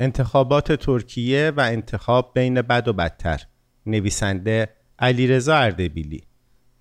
انتخابات 0.00 0.72
ترکیه 0.72 1.52
و 1.56 1.60
انتخاب 1.60 2.32
بین 2.34 2.62
بد 2.62 2.88
و 2.88 2.92
بدتر. 2.92 3.40
نویسنده 3.86 4.68
علیرضا 4.98 5.56
اردبیلی. 5.56 6.22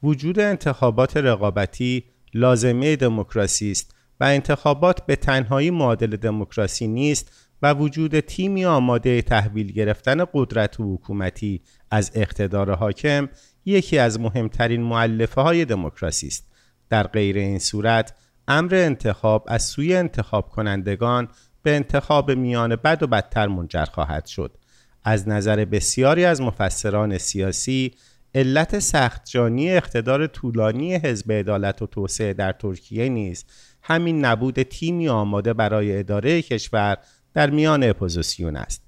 وجود 0.03 0.39
انتخابات 0.39 1.17
رقابتی 1.17 2.03
لازمه 2.33 2.95
دموکراسی 2.95 3.71
است 3.71 3.95
و 4.19 4.23
انتخابات 4.23 5.05
به 5.05 5.15
تنهایی 5.15 5.69
معادل 5.71 6.15
دموکراسی 6.15 6.87
نیست 6.87 7.31
و 7.61 7.73
وجود 7.73 8.19
تیمی 8.19 8.65
آماده 8.65 9.21
تحویل 9.21 9.71
گرفتن 9.71 10.25
قدرت 10.33 10.79
و 10.79 10.95
حکومتی 10.95 11.61
از 11.91 12.11
اقتدار 12.15 12.75
حاکم 12.75 13.29
یکی 13.65 13.97
از 13.97 14.19
مهمترین 14.19 14.81
معلفه 14.81 15.41
های 15.41 15.65
دموکراسی 15.65 16.27
است. 16.27 16.47
در 16.89 17.07
غیر 17.07 17.37
این 17.37 17.59
صورت 17.59 18.13
امر 18.47 18.75
انتخاب 18.75 19.45
از 19.47 19.63
سوی 19.63 19.95
انتخاب 19.95 20.49
کنندگان 20.49 21.27
به 21.67 21.75
انتخاب 21.75 22.31
میان 22.31 22.75
بد 22.75 23.03
و 23.03 23.07
بدتر 23.07 23.47
منجر 23.47 23.85
خواهد 23.85 24.25
شد. 24.25 24.57
از 25.03 25.27
نظر 25.27 25.65
بسیاری 25.65 26.25
از 26.25 26.41
مفسران 26.41 27.17
سیاسی 27.17 27.91
علت 28.35 28.79
سختجانی 28.79 29.71
اقتدار 29.71 30.27
طولانی 30.27 30.95
حزب 30.95 31.31
عدالت 31.31 31.81
و 31.81 31.87
توسعه 31.87 32.33
در 32.33 32.51
ترکیه 32.51 33.09
نیست 33.09 33.53
همین 33.81 34.25
نبود 34.25 34.63
تیمی 34.63 35.09
آماده 35.09 35.53
برای 35.53 35.99
اداره 35.99 36.41
کشور 36.41 36.97
در 37.33 37.49
میان 37.49 37.83
اپوزیسیون 37.83 38.55
است. 38.55 38.83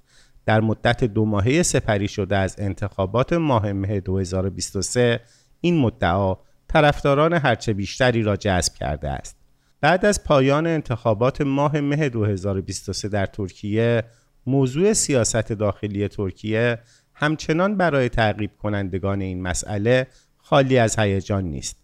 در 0.46 0.60
مدت 0.60 1.04
دو 1.04 1.24
ماهه 1.24 1.62
سپری 1.62 2.08
شده 2.08 2.36
از 2.36 2.56
انتخابات 2.58 3.32
ماه 3.32 3.72
مه 3.72 4.00
2023 4.00 5.20
این 5.60 5.78
مدعا 5.78 6.36
طرفداران 6.68 7.32
هرچه 7.32 7.72
بیشتری 7.72 8.22
را 8.22 8.36
جذب 8.36 8.74
کرده 8.74 9.10
است. 9.10 9.39
بعد 9.80 10.04
از 10.04 10.24
پایان 10.24 10.66
انتخابات 10.66 11.40
ماه 11.40 11.80
مه 11.80 12.08
2023 12.08 13.08
در 13.08 13.26
ترکیه 13.26 14.02
موضوع 14.46 14.92
سیاست 14.92 15.52
داخلی 15.52 16.08
ترکیه 16.08 16.78
همچنان 17.14 17.76
برای 17.76 18.08
تعقیب 18.08 18.50
کنندگان 18.58 19.20
این 19.20 19.42
مسئله 19.42 20.06
خالی 20.38 20.78
از 20.78 20.98
هیجان 20.98 21.44
نیست. 21.44 21.76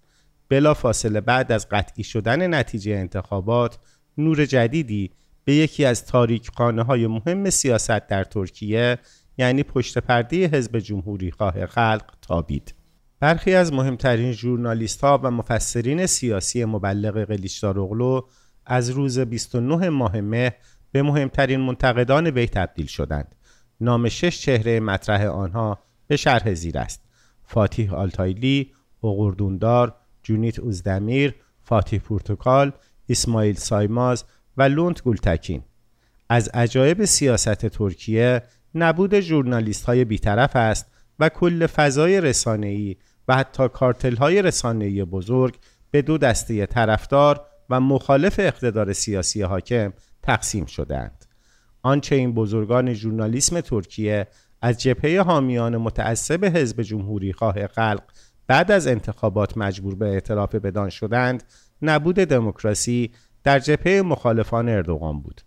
بلا 0.48 0.75
فاصله 0.75 1.21
بعد 1.21 1.53
از 1.53 1.69
قطعی 1.69 2.05
شدن 2.05 2.55
نتیجه 2.55 2.93
انتخابات 2.93 3.79
نور 4.19 4.45
جدیدی 4.45 5.11
به 5.45 5.55
یکی 5.55 5.84
از 5.84 6.06
تاریک 6.06 6.51
خانه 6.56 6.83
های 6.83 7.06
مهم 7.06 7.51
سیاست 7.51 8.06
در 8.06 8.25
ترکیه 8.25 8.99
یعنی 9.39 9.62
پشت 9.62 9.99
پرده 9.99 10.47
حزب 10.47 10.78
جمهوری 10.78 11.31
خواه 11.31 11.67
خلق 11.67 12.05
تابید. 12.23 12.75
برخی 13.20 13.55
از 13.55 13.72
مهمترین 13.72 14.33
ژورنالیست 14.33 15.00
ها 15.00 15.20
و 15.22 15.31
مفسرین 15.31 16.06
سیاسی 16.06 16.64
مبلغ 16.64 17.25
قلیچدار 17.25 17.78
از 18.67 18.91
روز 18.91 19.19
29 19.19 19.89
ماه 19.89 20.20
مه 20.20 20.55
به 20.92 21.03
مهمترین 21.03 21.61
منتقدان 21.61 22.27
وی 22.27 22.47
تبدیل 22.47 22.87
شدند. 22.87 23.34
نام 23.81 24.09
شش 24.09 24.41
چهره 24.41 24.81
مطرح 24.81 25.27
آنها 25.27 25.78
به 26.06 26.17
شرح 26.17 26.55
زیر 26.55 26.78
است. 26.78 27.03
فاتیح 27.44 27.94
آلتایلی، 27.94 28.72
اوغور 29.05 29.41
دوندار، 29.41 29.95
جونیت 30.22 30.59
اوزدمیر، 30.59 31.34
فاتیح 31.62 31.98
پورتوکال، 31.98 32.72
اسماعیل 33.09 33.55
سایماز 33.55 34.25
و 34.56 34.62
لونت 34.62 35.03
گولتکین 35.03 35.62
از 36.28 36.48
عجایب 36.48 37.05
سیاست 37.05 37.67
ترکیه 37.67 38.42
نبود 38.75 39.20
ژورنالیست 39.20 39.84
های 39.84 40.05
بیطرف 40.05 40.56
است 40.56 40.87
و 41.19 41.28
کل 41.28 41.67
فضای 41.67 42.20
رسانه‌ای 42.20 42.97
و 43.29 43.37
حتی 43.37 43.69
کارتل 43.69 44.17
های 44.17 44.43
رسانه‌ای 44.43 45.05
بزرگ 45.05 45.57
به 45.91 46.03
دو 46.03 46.19
دسته 46.19 46.67
طرفدار 46.67 47.47
و 47.71 47.81
مخالف 47.81 48.35
اقتدار 48.39 48.93
سیاسی 48.93 49.43
حاکم 49.43 49.93
تقسیم 50.23 50.67
شدند. 50.67 51.25
آنچه 51.83 52.15
این 52.15 52.35
بزرگان 52.35 52.93
ژورنالیسم 52.93 53.61
ترکیه 53.61 54.27
از 54.63 54.81
جبهه 54.81 55.23
حامیان 55.23 55.77
متعصب 55.77 56.45
حزب 56.45 56.83
جمهوری 56.83 57.33
خواه 57.33 57.67
خلق 57.67 58.03
بعد 58.47 58.71
از 58.71 58.87
انتخابات 58.87 59.59
مجبور 59.59 59.95
به 59.95 60.06
اعتراف 60.06 60.55
بدان 60.55 60.89
شدند 60.89 61.43
نبود 61.83 62.15
دموکراسی 62.15 63.11
در 63.45 63.59
جبهه 63.59 64.03
مخالفان 64.03 64.69
اردوغان 64.69 65.21
بود 65.21 65.41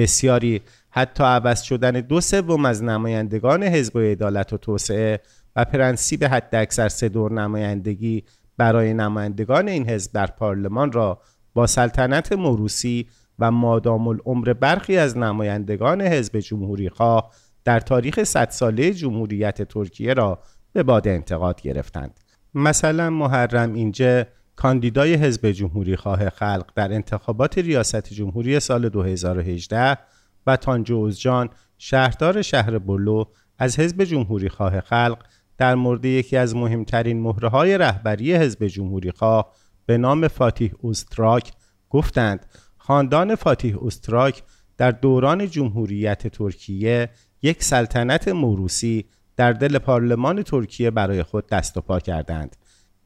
بسیاری. 0.00 0.60
حتی 0.90 1.24
عوض 1.24 1.62
شدن 1.62 1.92
دو 1.92 2.20
سوم 2.20 2.64
از 2.64 2.82
نمایندگان 2.82 3.62
حزب 3.62 3.98
عدالت 3.98 4.52
و 4.52 4.56
توسعه 4.56 5.20
و 5.56 5.64
پرنسیب 5.64 6.24
حداکثر 6.24 6.88
سه 6.88 7.08
دور 7.08 7.32
نمایندگی 7.32 8.24
برای 8.56 8.94
نمایندگان 8.94 9.68
این 9.68 9.88
حزب 9.88 10.12
در 10.12 10.26
پارلمان 10.26 10.92
را 10.92 11.20
با 11.54 11.66
سلطنت 11.66 12.32
موروسی 12.32 13.06
و 13.38 13.50
مادام 13.50 14.08
العمر 14.08 14.52
برخی 14.52 14.96
از 14.96 15.18
نمایندگان 15.18 16.02
حزب 16.02 16.38
جمهوری 16.38 16.88
خواه 16.88 17.30
در 17.64 17.80
تاریخ 17.80 18.22
صد 18.24 18.50
ساله 18.50 18.92
جمهوریت 18.92 19.62
ترکیه 19.62 20.14
را 20.14 20.38
به 20.72 20.82
باد 20.82 21.08
انتقاد 21.08 21.60
گرفتند. 21.60 22.20
مثلا 22.54 23.10
محرم 23.10 23.74
اینجا 23.74 24.24
کاندیدای 24.60 25.14
حزب 25.14 25.50
جمهوری 25.50 25.96
خواه 25.96 26.30
خلق 26.30 26.70
در 26.74 26.92
انتخابات 26.92 27.58
ریاست 27.58 28.12
جمهوری 28.14 28.60
سال 28.60 28.88
2018 28.88 29.98
و 30.46 30.56
تانجو 30.56 30.94
اوزجان 30.94 31.48
شهردار 31.78 32.42
شهر 32.42 32.78
بولو 32.78 33.24
از 33.58 33.80
حزب 33.80 34.04
جمهوری 34.04 34.48
خواه 34.48 34.80
خلق 34.80 35.18
در 35.58 35.74
مورد 35.74 36.04
یکی 36.04 36.36
از 36.36 36.56
مهمترین 36.56 37.20
مهره 37.20 37.76
رهبری 37.76 38.34
حزب 38.34 38.66
جمهوری 38.66 39.10
خواه 39.10 39.52
به 39.86 39.98
نام 39.98 40.28
فاتیح 40.28 40.72
اوستراک 40.80 41.52
گفتند. 41.90 42.46
خاندان 42.76 43.34
فاتیح 43.34 43.76
اوستراک 43.76 44.42
در 44.76 44.90
دوران 44.90 45.50
جمهوریت 45.50 46.26
ترکیه 46.26 47.08
یک 47.42 47.64
سلطنت 47.64 48.28
موروسی 48.28 49.04
در 49.36 49.52
دل 49.52 49.78
پارلمان 49.78 50.42
ترکیه 50.42 50.90
برای 50.90 51.22
خود 51.22 51.46
دست 51.46 51.76
و 51.76 51.80
پا 51.80 52.00
کردند. 52.00 52.56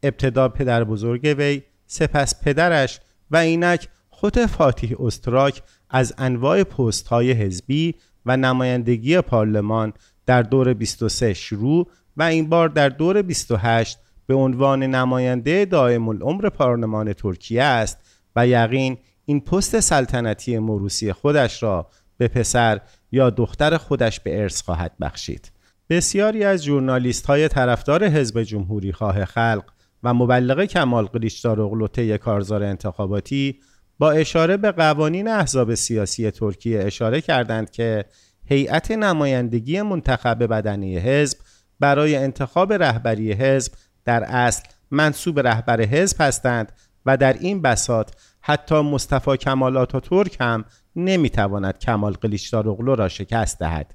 ابتدا 0.06 0.48
پدر 0.48 0.84
بزرگ 0.84 1.34
وی 1.38 1.62
سپس 1.87 2.44
پدرش 2.44 3.00
و 3.31 3.37
اینک 3.37 3.88
خود 4.10 4.47
فاتیح 4.47 4.97
استراک 5.00 5.62
از 5.91 6.15
انواع 6.19 6.62
پست 6.62 7.09
های 7.09 7.32
حزبی 7.32 7.94
و 8.26 8.37
نمایندگی 8.37 9.20
پارلمان 9.20 9.92
در 10.26 10.42
دور 10.42 10.75
23 10.75 11.34
شروع 11.34 11.88
و 12.16 12.22
این 12.22 12.48
بار 12.48 12.69
در 12.69 12.88
دور 12.88 13.22
28 13.22 13.98
به 14.26 14.34
عنوان 14.34 14.82
نماینده 14.82 15.65
دائم 15.65 16.09
العمر 16.09 16.48
پارلمان 16.48 17.12
ترکیه 17.12 17.62
است 17.62 17.98
و 18.36 18.47
یقین 18.47 18.97
این 19.25 19.41
پست 19.41 19.81
سلطنتی 19.81 20.59
موروسی 20.59 21.12
خودش 21.12 21.62
را 21.62 21.91
به 22.16 22.28
پسر 22.28 22.81
یا 23.12 23.31
دختر 23.31 23.76
خودش 23.76 24.21
به 24.21 24.42
ارث 24.42 24.62
خواهد 24.62 24.92
بخشید. 25.00 25.53
بسیاری 25.91 26.44
از 26.44 26.65
جورنالیست 26.65 27.26
های 27.26 27.48
طرفدار 27.48 28.04
حزب 28.04 28.42
جمهوری 28.42 28.92
خواه 28.92 29.25
خلق 29.25 29.65
و 30.04 30.15
مبلغ 30.15 30.65
کمال 30.65 31.06
قلیچدار 31.06 31.60
اغلوته 31.60 32.19
کارزار 32.19 32.62
انتخاباتی 32.62 33.60
با 33.98 34.12
اشاره 34.12 34.56
به 34.56 34.72
قوانین 34.72 35.28
احزاب 35.28 35.75
سیاسی 35.75 36.31
ترکیه 36.31 36.82
اشاره 36.82 37.20
کردند 37.20 37.70
که 37.70 38.04
هیئت 38.44 38.91
نمایندگی 38.91 39.82
منتخب 39.82 40.42
بدنی 40.47 40.98
حزب 40.98 41.38
برای 41.81 42.16
انتخاب 42.16 42.72
رهبری 42.72 43.32
حزب 43.32 43.72
در 44.04 44.25
اصل 44.25 44.62
منصوب 44.91 45.41
رهبر 45.41 45.81
حزب 45.81 46.16
هستند 46.21 46.72
و 47.06 47.16
در 47.16 47.32
این 47.32 47.62
بساط 47.62 48.10
حتی 48.41 48.75
مصطفی 48.75 49.36
کمال 49.36 49.84
ترک 49.84 50.36
هم 50.41 50.65
نمی‌تواند 50.97 51.78
کمال 51.78 52.12
قلیچدار 52.12 52.69
اغلو 52.69 52.94
را 52.94 53.09
شکست 53.09 53.59
دهد. 53.59 53.94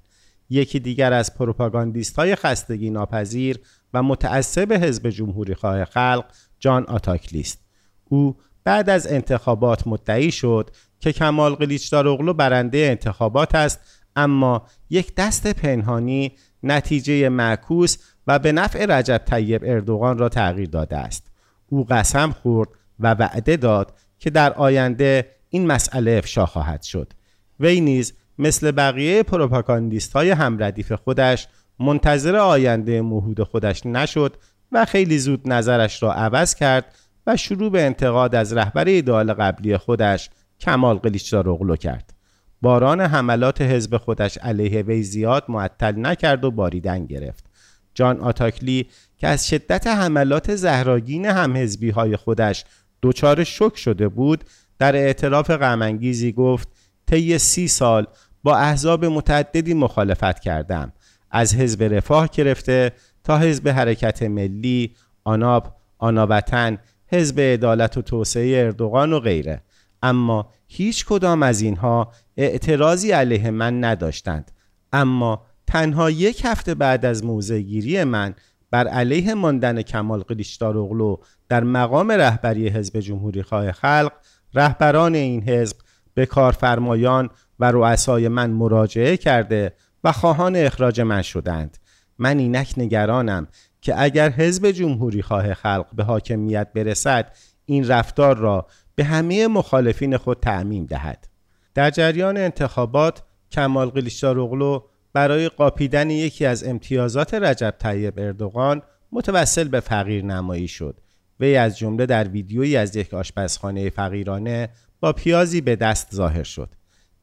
یکی 0.50 0.80
دیگر 0.80 1.14
از 1.14 1.34
پروپاگاندیست 1.34 2.16
های 2.16 2.36
خستگی 2.36 2.90
ناپذیر 2.90 3.60
و 3.94 4.04
متعصب 4.04 4.74
حزب 4.74 5.10
جمهوری 5.10 5.56
خواه 5.56 5.86
خلق 5.86 6.26
جان 6.60 6.86
آتاکلی 6.86 7.40
است. 7.40 7.60
او 8.06 8.36
بعد 8.64 8.90
از 8.90 9.08
انتخابات 9.08 9.88
مدعی 9.88 10.32
شد 10.32 10.70
که 11.00 11.12
کمال 11.12 11.56
قلیچدار 11.56 12.34
برنده 12.34 12.78
انتخابات 12.78 13.56
است 13.56 13.80
اما 14.16 14.66
یک 14.90 15.16
دست 15.16 15.48
پنهانی 15.48 16.32
نتیجه 16.64 17.30
معکوس 17.30 17.98
و 18.28 18.40
به 18.40 18.52
نفع 18.52 18.86
رجب 18.86 19.18
طیب 19.18 19.62
اردوغان 19.66 20.18
را 20.18 20.30
تغییر 20.30 20.70
داده 20.70 20.98
است. 20.98 21.32
او 21.68 21.86
قسم 21.90 22.32
خورد 22.32 22.70
و 23.00 23.14
وعده 23.14 23.58
داد 23.58 23.94
که 24.20 24.30
در 24.30 24.54
آینده 24.54 25.36
این 25.50 25.68
مسئله 25.68 26.12
افشا 26.12 26.46
خواهد 26.46 26.84
شد. 26.84 27.14
وی 27.60 27.82
نیز 27.82 28.14
مثل 28.40 28.72
بقیه 28.72 29.24
پروپاگاندیست 29.24 30.14
های 30.14 30.30
همردیف 30.30 30.92
خودش 30.92 31.48
منتظر 31.80 32.36
آینده 32.36 33.02
مهود 33.02 33.44
خودش 33.44 33.86
نشد 33.86 34.38
و 34.72 34.86
خیلی 34.86 35.20
زود 35.20 35.42
نظرش 35.46 36.04
را 36.04 36.14
عوض 36.14 36.56
کرد 36.56 36.96
و 37.28 37.38
شروع 37.38 37.72
به 37.72 37.86
انتقاد 37.86 38.36
از 38.36 38.54
رهبر 38.54 38.86
ایدال 38.86 39.34
قبلی 39.34 39.78
خودش 39.78 40.30
کمال 40.60 40.98
قلیچدار 40.98 41.78
کرد. 41.78 42.14
باران 42.62 43.02
حملات 43.02 43.62
حزب 43.62 43.98
خودش 43.98 44.38
علیه 44.38 44.82
وی 44.82 45.04
زیاد 45.04 45.44
معطل 45.50 45.94
نکرد 45.98 46.44
و 46.44 46.52
باریدن 46.52 47.06
گرفت. 47.06 47.46
جان 47.94 48.20
آتاکلی 48.20 48.88
که 49.18 49.28
از 49.28 49.48
شدت 49.48 49.88
حملات 49.88 50.56
زهراگین 50.56 51.26
همحزبی 51.26 51.90
های 51.90 52.16
خودش 52.16 52.66
دچار 53.02 53.44
شک 53.44 53.78
شده 53.78 54.08
بود 54.08 54.44
در 54.80 54.96
اعتراف 54.96 55.52
غمانگیزی 55.52 56.32
گفت 56.32 56.68
طی 57.08 57.38
سی 57.38 57.68
سال 57.68 58.08
با 58.44 58.58
احزاب 58.58 59.06
متعددی 59.06 59.74
مخالفت 59.74 60.40
کردم. 60.40 60.94
از 61.32 61.56
حزب 61.56 61.84
رفاه 61.84 62.30
گرفته 62.34 62.92
تا 63.24 63.38
حزب 63.38 63.68
حرکت 63.68 64.24
ملی 64.24 64.96
آناب 65.24 65.76
آناوطن 65.98 66.78
حزب 67.08 67.40
عدالت 67.40 67.98
و 67.98 68.02
توسعه 68.02 68.66
اردوغان 68.66 69.14
و 69.14 69.20
غیره. 69.20 69.62
اما 70.04 70.50
هیچ 70.68 71.06
کدام 71.06 71.44
از 71.44 71.62
اینها 71.62 72.12
اعتراضی 72.38 73.12
علیه 73.12 73.52
من 73.52 73.84
نداشتند. 73.84 74.52
اما 74.94 75.46
تنها 75.68 76.10
یک 76.10 76.42
هفته 76.46 76.76
بعد 76.76 77.06
از 77.06 77.24
موضعگیری 77.24 78.04
من 78.04 78.36
بر 78.72 78.88
علیه 78.88 79.34
ماندن 79.34 79.82
کمال 79.82 80.22
قلیشداروغلو 80.22 81.18
در 81.50 81.64
مقام 81.64 82.12
رهبری 82.12 82.70
حزب 82.70 83.00
جمهوری 83.00 83.44
خواه 83.44 83.72
خلق 83.72 84.12
رهبران 84.54 85.16
این 85.16 85.44
حزب 85.44 85.78
به 86.14 86.26
کارفرمایان 86.26 87.30
و 87.60 87.72
رؤسای 87.72 88.28
من 88.28 88.50
مراجعه 88.50 89.18
کرده 89.18 89.74
و 90.04 90.12
خواهان 90.12 90.56
اخراج 90.56 91.02
من 91.02 91.22
شدند. 91.22 91.78
من 92.18 92.40
اینک 92.40 92.74
نگرانم 92.78 93.48
که 93.82 94.02
اگر 94.02 94.30
حزب 94.30 94.72
جمهوری 94.72 95.22
خواه 95.22 95.54
خلق 95.54 95.86
به 95.94 96.04
حاکمیت 96.04 96.74
برسد 96.74 97.36
این 97.66 97.88
رفتار 97.88 98.38
را 98.38 98.68
به 98.96 99.04
همه 99.04 99.48
مخالفین 99.48 100.18
خود 100.18 100.40
تعمیم 100.40 100.86
دهد. 100.86 101.28
در 101.74 101.90
جریان 101.90 102.38
انتخابات 102.38 103.24
کمال 103.52 103.90
قلیشداروغلو 103.90 104.80
برای 105.14 105.50
قاپیدن 105.50 106.10
یکی 106.10 106.46
از 106.46 106.64
امتیازات 106.64 107.34
رجب 107.34 107.76
طیب 107.80 108.14
اردوغان 108.18 108.82
متوسل 109.12 109.68
به 109.68 109.80
فقیر 109.80 110.26
نمایی 110.26 110.68
شد. 110.68 111.00
وی 111.40 111.56
از 111.56 111.78
جمله 111.78 112.06
در 112.06 112.28
ویدیویی 112.28 112.78
از 112.78 112.96
یک 112.96 113.14
آشپزخانه 113.14 113.90
فقیرانه 113.90 114.70
با 115.00 115.14
پیازی 115.14 115.62
به 115.62 115.76
دست 115.76 116.16
ظاهر 116.16 116.44
شد. 116.44 116.70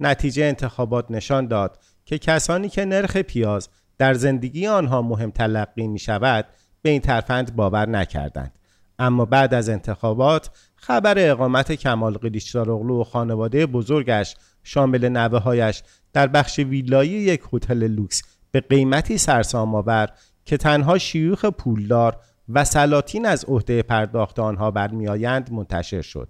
نتیجه 0.00 0.44
انتخابات 0.44 1.10
نشان 1.10 1.46
داد 1.46 1.78
که 2.06 2.18
کسانی 2.18 2.68
که 2.68 2.84
نرخ 2.84 3.16
پیاز 3.16 3.68
در 3.98 4.14
زندگی 4.14 4.66
آنها 4.66 5.02
مهم 5.02 5.30
تلقی 5.30 5.86
می 5.86 5.98
شود 5.98 6.44
به 6.82 6.90
این 6.90 7.00
ترفند 7.00 7.56
باور 7.56 7.88
نکردند. 7.88 8.58
اما 8.98 9.24
بعد 9.24 9.54
از 9.54 9.68
انتخابات 9.68 10.50
خبر 10.76 11.14
اقامت 11.18 11.72
کمال 11.72 12.14
قلیچداروغلو 12.14 13.00
و 13.00 13.04
خانواده 13.04 13.66
بزرگش 13.66 14.36
شامل 14.62 15.08
نوه 15.08 15.38
هایش 15.38 15.82
در 16.12 16.26
بخش 16.26 16.58
ویلایی 16.58 17.10
یک 17.10 17.42
هتل 17.52 17.86
لوکس 17.86 18.22
به 18.50 18.60
قیمتی 18.60 19.18
سرسام 19.18 19.74
آور 19.74 20.08
که 20.44 20.56
تنها 20.56 20.98
شیوخ 20.98 21.44
پولدار 21.44 22.16
و 22.48 22.64
سلاطین 22.64 23.26
از 23.26 23.44
عهده 23.44 23.82
پرداخت 23.82 24.38
آنها 24.38 24.70
برمیآیند 24.70 25.52
منتشر 25.52 26.02
شد. 26.02 26.28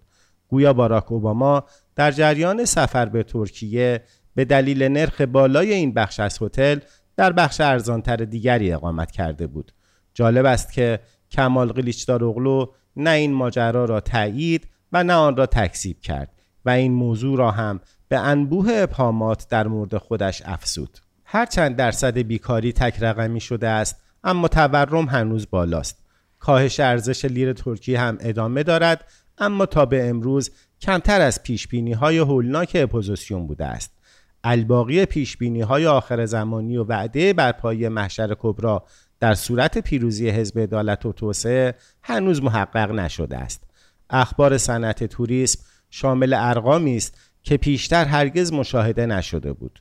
گویا 0.49 0.73
باراک 0.73 1.13
اوباما 1.13 1.65
در 1.97 2.11
جریان 2.11 2.65
سفر 2.65 3.07
به 3.07 3.23
ترکیه 3.23 4.03
به 4.37 4.45
دلیل 4.45 4.83
نرخ 4.83 5.21
بالای 5.21 5.73
این 5.73 5.95
بخش 5.95 6.21
از 6.21 6.43
هتل 6.43 6.79
در 7.17 7.33
بخش 7.33 7.61
ارزانتر 7.61 8.17
دیگری 8.17 8.73
اقامت 8.73 9.11
کرده 9.11 9.47
بود. 9.47 9.73
جالب 10.15 10.45
است 10.45 10.73
که 10.73 11.01
کمال 11.31 11.69
قلیچداروغلو 11.69 12.67
نه 12.97 13.11
این 13.11 13.33
ماجرا 13.33 13.85
را 13.85 14.01
تایید 14.01 14.69
و 14.93 15.05
نه 15.05 15.13
آن 15.13 15.37
را 15.37 15.47
تکذیب 15.47 16.01
کرد 16.01 16.33
و 16.65 16.71
این 16.71 16.93
موضوع 16.93 17.39
را 17.39 17.51
هم 17.51 17.81
به 18.09 18.19
انبوه 18.19 18.69
ابهامات 18.73 19.47
در 19.51 19.67
مورد 19.67 19.97
خودش 19.97 20.43
افزود 20.45 20.99
هرچند 21.25 21.77
درصد 21.77 22.19
بیکاری 22.19 22.73
تک 22.73 23.03
رقمی 23.03 23.41
شده 23.41 23.69
است 23.69 23.97
اما 24.25 24.49
تورم 24.49 25.05
هنوز 25.05 25.47
بالاست. 25.51 26.07
کاهش 26.39 26.81
ارزش 26.81 27.25
لیر 27.25 27.53
ترکی 27.53 27.95
هم 27.95 28.19
ادامه 28.21 28.63
دارد 28.63 29.05
اما 29.39 29.67
تا 29.67 29.87
به 29.87 30.09
امروز 30.09 30.51
کمتر 30.81 31.21
از 31.21 31.43
پیش 31.43 31.69
بینی 31.69 31.93
های 31.93 32.19
هولناک 32.19 32.73
اپوزیسیون 32.75 33.47
بوده 33.47 33.65
است. 33.65 33.96
الباقی 34.49 35.07
پیش 35.07 35.37
بینی 35.37 35.61
های 35.61 35.87
آخر 35.87 36.27
زمانی 36.27 36.77
و 36.77 36.85
وعده 36.85 37.33
برپایی 37.33 37.89
محشر 37.89 38.37
کبرا 38.39 38.85
در 39.21 39.35
صورت 39.35 39.79
پیروزی 39.79 40.31
حزب 40.31 40.59
عدالت 40.59 41.07
و 41.07 41.13
توسعه 41.13 41.75
هنوز 42.03 42.43
محقق 42.43 42.91
نشده 42.91 43.37
است. 43.37 43.65
اخبار 44.11 44.59
صنعت 44.59 45.05
توریسم 45.05 45.63
شامل 45.91 46.35
ارقامی 46.35 46.97
است 46.97 47.19
که 47.43 47.57
پیشتر 47.57 48.05
هرگز 48.05 48.53
مشاهده 48.53 49.07
نشده 49.07 49.53
بود. 49.53 49.79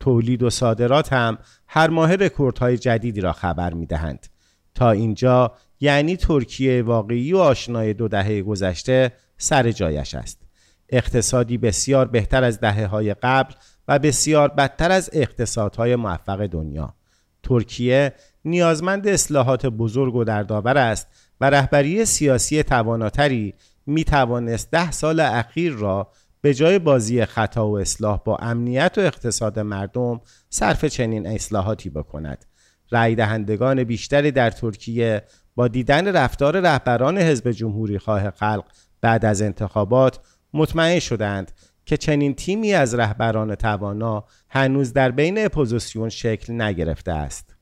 تولید 0.00 0.42
و 0.42 0.50
صادرات 0.50 1.12
هم 1.12 1.38
هر 1.66 1.90
ماه 1.90 2.14
رکوردهای 2.14 2.78
جدیدی 2.78 3.20
را 3.20 3.32
خبر 3.32 3.74
می 3.74 3.86
دهند. 3.86 4.26
تا 4.74 4.90
اینجا 4.90 5.52
یعنی 5.80 6.16
ترکیه 6.16 6.82
واقعی 6.82 7.32
و 7.32 7.38
آشنای 7.38 7.94
دو 7.94 8.08
دهه 8.08 8.42
گذشته 8.42 9.12
سر 9.36 9.70
جایش 9.70 10.14
است. 10.14 10.42
اقتصادی 10.88 11.58
بسیار 11.58 12.08
بهتر 12.08 12.44
از 12.44 12.60
دهه 12.60 12.86
های 12.86 13.14
قبل 13.14 13.54
و 13.88 13.98
بسیار 13.98 14.48
بدتر 14.48 14.92
از 14.92 15.10
اقتصادهای 15.12 15.96
موفق 15.96 16.46
دنیا. 16.46 16.94
ترکیه 17.42 18.12
نیازمند 18.44 19.08
اصلاحات 19.08 19.66
بزرگ 19.66 20.14
و 20.14 20.24
دردآور 20.24 20.78
است 20.78 21.06
و 21.40 21.50
رهبری 21.50 22.04
سیاسی 22.04 22.62
تواناتری 22.62 23.54
می 23.86 24.04
توانست 24.04 24.70
ده 24.70 24.90
سال 24.90 25.20
اخیر 25.20 25.72
را 25.72 26.10
به 26.40 26.54
جای 26.54 26.78
بازی 26.78 27.24
خطا 27.24 27.68
و 27.68 27.78
اصلاح 27.78 28.20
با 28.24 28.36
امنیت 28.36 28.94
و 28.96 29.00
اقتصاد 29.00 29.58
مردم 29.58 30.20
صرف 30.50 30.84
چنین 30.84 31.26
اصلاحاتی 31.26 31.90
بکند. 31.90 32.44
رای 32.90 33.14
دهندگان 33.14 33.84
بیشتری 33.84 34.30
در 34.30 34.50
ترکیه 34.50 35.22
با 35.54 35.68
دیدن 35.68 36.16
رفتار 36.16 36.60
رهبران 36.60 37.18
حزب 37.18 37.50
جمهوری 37.50 37.98
خواه 37.98 38.30
خلق 38.30 38.64
بعد 39.00 39.24
از 39.24 39.42
انتخابات 39.42 40.20
مطمئن 40.54 40.98
شدند 40.98 41.52
که 41.88 41.96
چنین 41.96 42.34
تیمی 42.34 42.72
از 42.74 42.94
رهبران 42.94 43.54
توانا 43.54 44.24
هنوز 44.48 44.92
در 44.92 45.10
بین 45.10 45.44
اپوزیسیون 45.44 46.08
شکل 46.08 46.62
نگرفته 46.62 47.12
است. 47.12 47.57